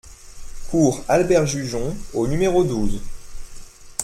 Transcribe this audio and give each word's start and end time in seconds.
Cour 0.71 1.03
Albert 1.09 1.45
Jugon 1.45 1.95
au 2.15 2.25
numéro 2.25 2.63
douze 2.63 2.99